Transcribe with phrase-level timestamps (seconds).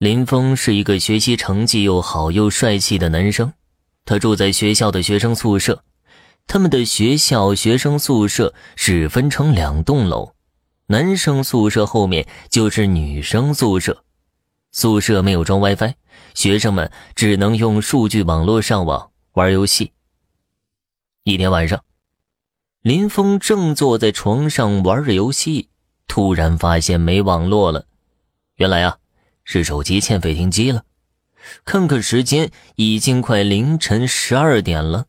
[0.00, 3.52] 林峰是一个学习成绩又好又帅气的男生，
[4.06, 5.84] 他住在学校的学生宿舍。
[6.46, 10.32] 他们的学校学生宿舍是分成两栋楼，
[10.86, 14.02] 男生宿舍后面就是女生宿舍。
[14.72, 15.92] 宿舍没有装 WiFi，
[16.32, 19.92] 学生们只能用数据网络上网玩游戏。
[21.24, 21.84] 一天晚上，
[22.80, 25.68] 林峰正坐在床上玩着游戏，
[26.08, 27.84] 突然发现没网络了。
[28.54, 28.96] 原来啊，
[29.52, 30.84] 是手机欠费停机了。
[31.64, 35.06] 看看时间，已经快凌晨十二点了。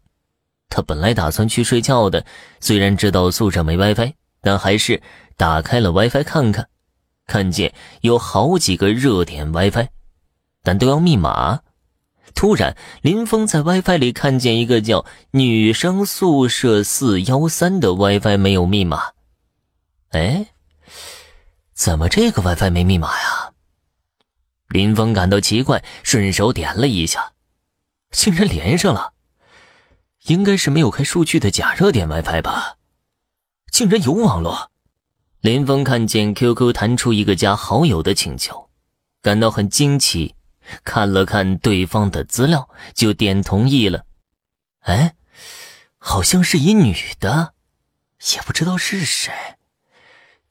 [0.68, 2.26] 他本来打算去睡觉的，
[2.60, 5.00] 虽然知道宿舍没 WiFi，但还是
[5.38, 6.68] 打开了 WiFi 看看。
[7.28, 9.90] 看见有好几个热点 WiFi，
[10.64, 11.60] 但都要密码。
[12.34, 19.12] 突然，林峰在 WiFi 里看见一个叫“女生宿舍四幺三”的 WiFi 没有密码。
[20.10, 20.48] 哎，
[21.74, 23.41] 怎么这个 WiFi 没密码呀？
[24.72, 27.34] 林峰感到奇怪，顺手点了一下，
[28.12, 29.14] 竟然连上了。
[30.26, 32.78] 应该是没有开数据的假热点 WiFi 吧？
[33.72, 34.70] 竟然有网络！
[35.40, 38.70] 林峰看见 QQ 弹出一个加好友的请求，
[39.22, 40.36] 感到很惊奇，
[40.84, 44.06] 看了看对方的资料，就点同意了。
[44.82, 45.16] 哎，
[45.98, 47.54] 好像是一女的，
[48.36, 49.34] 也不知道是谁。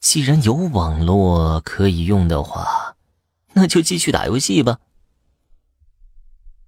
[0.01, 2.97] 既然有网络可以用的话，
[3.53, 4.79] 那就继续打游戏吧。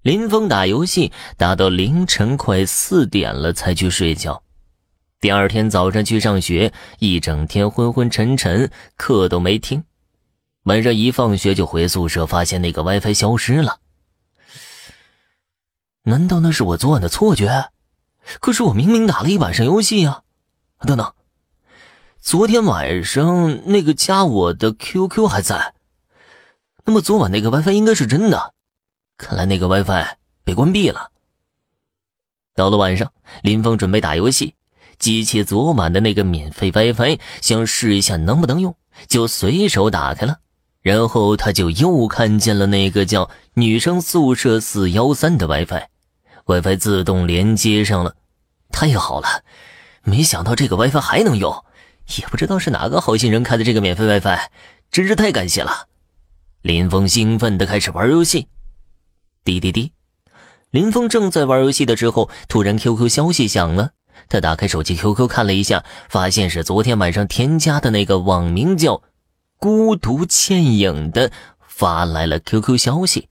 [0.03, 4.43] 林峰打游戏打到凌晨快四点了才去睡觉。
[5.21, 9.85] 第二天早上去上学，一整天昏昏沉沉，课都没听。
[10.65, 13.79] 晚上一放学就回宿舍，发现那个 WiFi 消失了。
[16.05, 17.71] 难道那是我昨晚的错觉？
[18.41, 20.23] 可是我明明打了一晚上游戏啊！
[20.81, 21.15] 等等，
[22.21, 25.75] 昨天晚上那个加我的 QQ 还在，
[26.85, 28.55] 那么昨晚那个 WiFi 应该是真的。
[29.17, 31.11] 看来那个 WiFi 被关闭了。
[32.55, 34.55] 到了晚上，林峰准备打游戏，
[34.99, 38.75] 记起昨晚的那个免费 WiFi，想试一下能不能用，
[39.07, 40.39] 就随手打开了。
[40.81, 48.17] 然后他就又看见了那个叫“女生宿舍四幺三”的 WiFi，WiFi 自动连接上了。
[48.73, 49.45] 太好了，
[50.03, 51.65] 没想到这个 WiFi 还能用，
[52.19, 54.49] 也不知道是哪个好心人开的这个免费 WiFi，
[54.91, 55.87] 真是太感谢了。
[56.63, 58.47] 林峰兴奋地开始玩游戏。
[59.43, 59.91] 滴滴滴，
[60.71, 63.91] 林峰正在玩游戏的时候，突然 QQ 消息响了。
[64.29, 69.03] 他打开手机 QQ 看了一下，发现是昨天晚上添加的那个网名叫
[69.59, 71.33] “孤独倩影”的
[71.67, 73.29] 发来了 QQ 消息。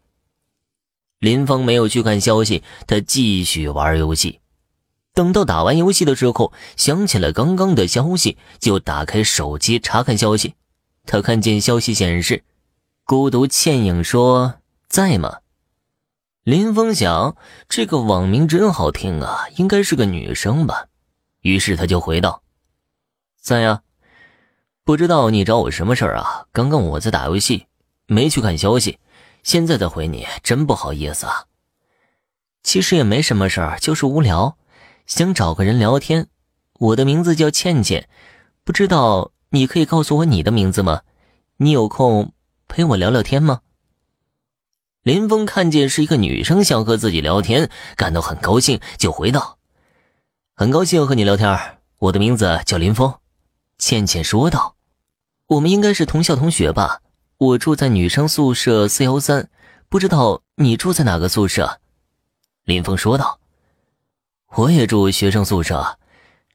[1.20, 4.42] 林峰没有去看消息，他继续玩游戏。
[5.14, 10.56] 等到打完游戏的时候，想起了刚刚的消息，就打开手机查看消息。
[11.06, 12.44] 他看见消息显示
[13.04, 14.56] ：“孤独倩影说
[14.88, 15.40] 在吗？”
[16.44, 17.36] 林峰想，
[17.70, 20.88] 这个网名真好听啊，应该是个女生吧。
[21.42, 22.42] 于是他就回道
[23.40, 23.82] ：“在呀，
[24.84, 26.48] 不知道你找我什么事儿啊？
[26.52, 27.68] 刚刚我在打游戏，
[28.08, 28.98] 没去看消息，
[29.44, 31.46] 现在再回你，真不好意思啊。
[32.64, 34.58] 其实也没什么事儿，就是无聊，
[35.06, 36.28] 想找个人聊天。
[36.80, 38.10] 我的名字叫倩倩，
[38.64, 41.02] 不知道你可以告诉我你的名字吗？
[41.58, 42.34] 你有空
[42.72, 43.60] 陪我聊聊天吗？”
[45.04, 49.58] 林峰看见是一个女生想和自己聊天，感到很高兴，就回道
[50.56, 51.60] ：“很高兴和你聊天，
[51.98, 53.12] 我的名字叫林峰。”
[53.78, 54.76] 倩倩说道
[55.48, 57.02] ：“我们应该是同校同学吧？
[57.38, 59.50] 我住在女生宿舍四幺三，
[59.90, 61.80] 不知道你住在哪个宿舍？”
[62.64, 63.40] 林峰说道
[64.54, 65.98] ：“我也住学生宿舍，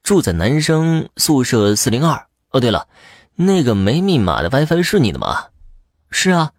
[0.03, 2.27] 住在男生宿舍四零二。
[2.51, 2.87] 哦，对了，
[3.35, 5.47] 那个没密码的 WiFi 是你的吗
[6.09, 6.51] ？”“是啊。”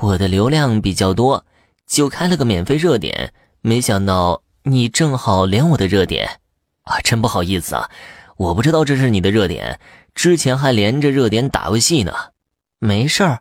[0.00, 1.46] 我的流量比较多，
[1.86, 3.32] 就开了个免费热点，
[3.62, 6.40] 没想到你正好连我的热点，
[6.82, 7.90] 啊，真不好意思啊，
[8.36, 9.80] 我不知道这是你的热点，
[10.14, 12.12] 之前还连着热点打游戏呢。
[12.78, 13.40] 没事儿，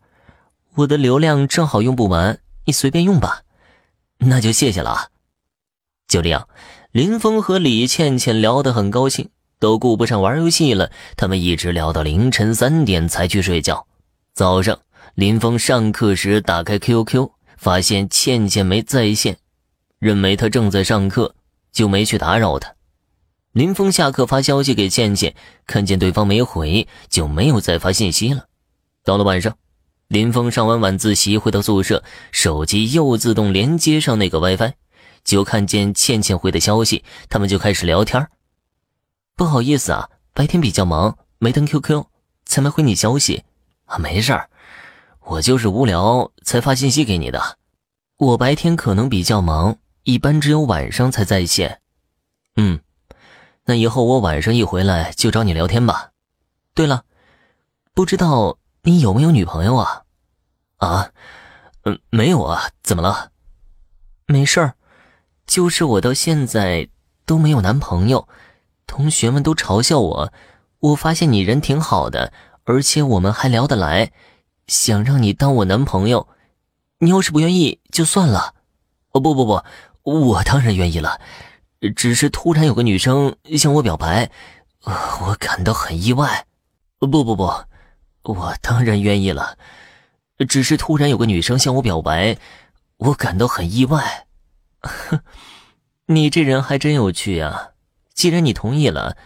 [0.76, 3.42] 我的流量正好用不完，你随便用吧。
[4.20, 5.08] 那就谢谢了啊。
[6.08, 6.48] 就这样，
[6.94, 9.30] 林峰和李倩倩聊得很高兴，
[9.60, 13.86] 都顾不上玩游戏了，他们一直聊到凌晨三点才去睡觉。
[14.34, 14.80] 早上。
[15.14, 19.38] 林峰上课时打开 QQ，发现倩倩没在线，
[20.00, 21.36] 认为她正在上课，
[21.72, 22.74] 就没去打扰她。
[23.54, 25.34] 林峰下课发消息给倩倩，
[25.66, 28.48] 看见对方没回，就没有再发信息了。
[29.06, 29.56] 到了晚上，
[30.10, 34.74] 林峰上完晚自习回到宿舍，手机又自动连接上那个 WiFi，
[35.24, 38.28] 就看见倩倩回的消息，他们就开始聊天。
[39.38, 42.04] 不好意思啊，白天比较忙，没登 QQ，
[42.46, 43.44] 才没回你消息。
[43.86, 44.50] 啊，没事儿。
[45.28, 47.58] 我就是无聊才发信息给你的。
[48.18, 51.82] 我白天可能比较忙，一般只有晚上才在线。
[52.56, 52.80] 嗯，
[53.66, 56.12] 那以后我晚上一回来就找你聊天吧。
[56.76, 57.04] 对了，
[57.94, 60.04] 不知道你有没有女朋友啊？
[60.78, 61.10] 啊，
[61.86, 62.70] 嗯，没有啊。
[62.84, 63.32] 怎么了？
[64.28, 64.74] 没事儿，
[65.48, 66.88] 就是我到现在
[67.26, 68.28] 都没有男朋友，
[68.86, 70.34] 同学们都嘲笑我。
[70.80, 72.32] 我发现你人挺好的，
[72.66, 74.12] 而且我们还聊得来，
[74.68, 76.28] 想让你当我男朋友。
[77.00, 78.56] 你要是不愿意就算了。
[79.12, 79.62] 哦不不不，
[80.04, 81.20] 我当然愿意了。
[81.96, 84.32] 只是突然有个女生向我表白，
[84.86, 86.46] 我感到很意外。
[87.00, 87.52] 不不不，
[88.24, 89.58] 我当然愿意了。
[90.48, 92.38] 只是突然有个女生向我表白，
[92.98, 94.28] 我感到很意外。
[94.82, 95.20] 哼，
[96.08, 97.72] 你这人还真有趣啊！
[98.14, 99.18] 既然你同意了，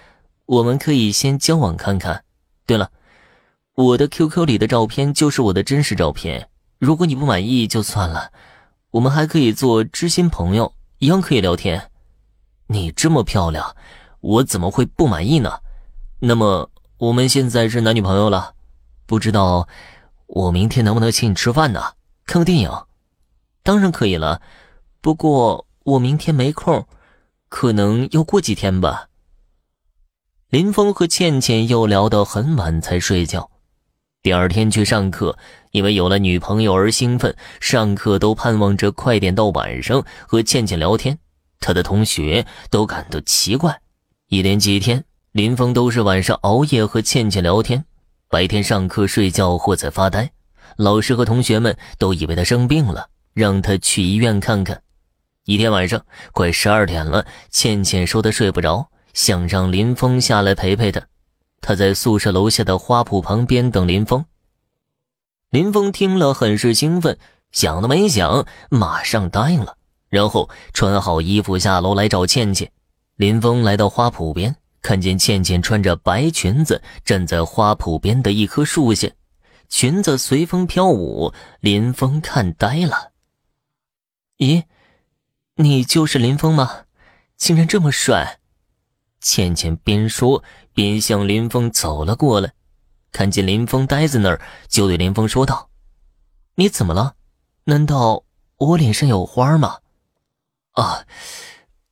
[0.45, 2.23] 我们可以先交往看看。
[2.65, 2.91] 对了，
[3.79, 6.49] 我的 QQ 里的照片就是我的真实照片。
[6.79, 8.33] 如果你不满意就算了，
[8.91, 11.89] 我们还可以做知心朋友，一样可以聊天。
[12.67, 13.73] 你这么漂亮，
[14.19, 15.59] 我怎么会不满意呢？
[16.19, 18.53] 那么我们现在是男女朋友了，
[19.05, 19.69] 不知道
[20.27, 21.93] 我明天能不能请你吃饭呢？
[22.25, 22.69] 看个电影，
[23.63, 24.41] 当然可以了。
[24.99, 26.85] 不过我明天没空，
[27.47, 29.07] 可能要过几天吧。
[30.49, 33.49] 林峰和倩倩又聊到很晚才睡觉，
[34.21, 35.37] 第二天去上课，
[35.71, 41.17] 因为有了女朋友而兴奋，上课都盼望着快点到晚上和倩倩聊天。
[41.61, 43.79] 他的同学都感到奇怪，
[44.27, 47.85] 一连几天，林峰都是晚上熬夜和倩倩聊天，
[48.29, 50.29] 白天上课睡觉或在发呆。
[50.75, 54.81] 老师和同学们都以为他生病了，让他去医院看看。
[55.45, 61.01] 一天晚上快十二点了，倩倩说她睡不着，想让林峰下来陪陪她。
[61.61, 64.25] 她在宿舍楼下的花圃旁边等林峰。
[65.49, 67.17] 林峰听了很是兴奋，
[67.51, 69.77] 想都没想，马上答应了。
[70.09, 72.71] 然后穿好衣服下楼来找倩倩。
[73.15, 79.09] 林峰来到花圃边，看见倩倩穿着白裙子站在花圃边的一棵树下，
[79.67, 81.33] 裙子随风飘舞。
[81.59, 83.11] 林峰看呆了。
[84.37, 84.63] 咦，
[85.55, 86.85] 你就是林峰吗？
[87.35, 88.39] 竟然这么帅！
[89.21, 90.43] 倩倩边说
[90.79, 92.53] 便向林峰走了过来，
[93.11, 94.39] 看见林峰呆在那儿，
[94.69, 95.69] 就对林峰说道
[96.55, 97.15] ：“你怎么了？
[97.65, 98.23] 难道
[98.55, 99.79] 我脸上有花吗？”
[100.71, 101.03] 啊，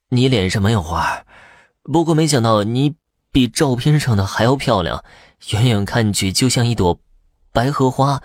[0.07, 1.25] 你脸上没有花，
[1.83, 2.95] 不过没想到你
[3.29, 5.03] 比照片上的还要漂亮，
[5.49, 7.01] 远远看去就像一朵
[7.51, 8.23] 白荷花。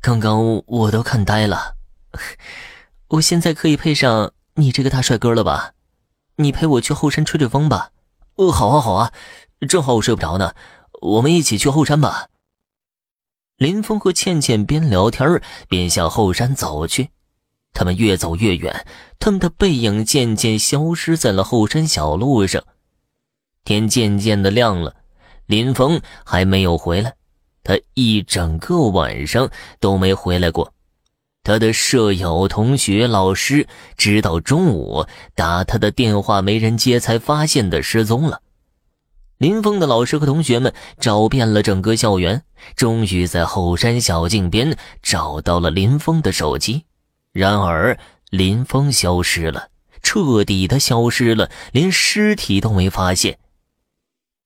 [0.00, 1.76] 刚刚我都看呆了，
[3.06, 5.74] 我现在可以配上你这个大帅哥了吧？
[6.38, 7.92] 你陪我去后山吹吹风吧。
[8.34, 9.12] 哦，好啊，好啊，
[9.68, 10.54] 正好我睡不着呢，
[11.00, 12.28] 我们一起去后山吧。
[13.56, 17.10] 林峰和倩倩边聊天边向后山走去。
[17.74, 18.86] 他们越走越远，
[19.18, 22.62] 他们的背影渐渐消失在了后山小路上。
[23.64, 24.96] 天渐渐的亮了，
[25.46, 27.14] 林峰还没有回来，
[27.64, 29.48] 他一整个晚上
[29.80, 30.74] 都没回来过。
[31.44, 33.66] 他的舍友、同学、老师，
[33.96, 38.42] 直到中午打他的电话没人接，才发现他失踪了。
[39.42, 42.44] 林峰的老师和同学们找遍了整个校园，
[42.76, 46.84] 终于在后山小径边找到了林峰的手机。
[47.32, 47.98] 然而，
[48.30, 49.70] 林峰消失了，
[50.00, 53.36] 彻底的消失了，连尸体都没发现。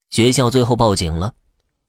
[0.09, 1.35] 学校最后报警了，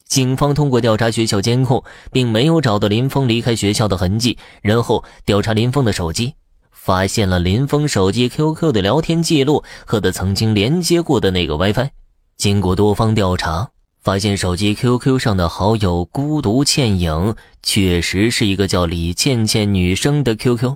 [0.06, 4.38] 警方通过调查学校监控，并没有找到林峰离开学校的痕迹。
[4.62, 6.34] 然后调查林峰的手机，
[6.72, 11.90] 发现了林峰手机 QQ 的聊天记录和他曾经连接过的那个 WiFi。
[12.38, 20.76] 经过多方调查，发现手机 QQ 上的好友“孤独倩影”确实是一个叫李倩倩女生的 QQ。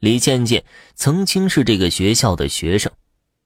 [0.00, 0.64] 李倩倩
[0.96, 2.90] 曾经是这个学校的学生，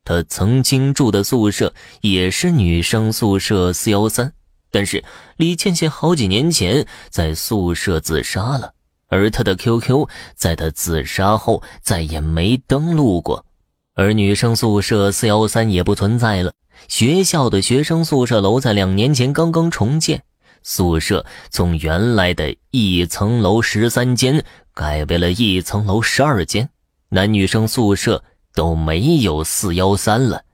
[0.05, 4.33] 她曾经住的宿舍也是女生宿舍四幺三。
[4.71, 5.05] 但是
[5.37, 8.73] 李倩倩好几年前在宿舍自杀了，
[9.09, 13.45] 而她的 QQ 在她自杀后再也没登录过，
[13.95, 16.53] 而女生宿舍四幺三也不存在了。
[16.89, 20.23] 学校的学生宿舍楼在两年前刚刚重建，
[20.63, 24.45] 宿舍从原来的一层楼十三间。
[24.73, 26.71] 改为了一层楼十二间，
[27.11, 30.45] 男女生宿舍都没有四幺三了。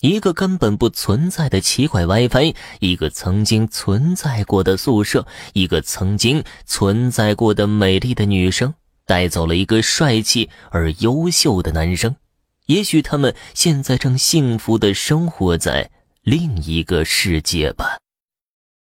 [0.00, 8.72] 一个根本不存在的奇怪 WiFi，一个曾经存在过的宿舍，一个曾经存在过的美丽的女生，
[9.08, 12.14] 带走了一个帅气而优秀的男生。
[12.66, 15.90] 也许他们现在正幸福的生活在
[16.22, 17.96] 另一个世界吧。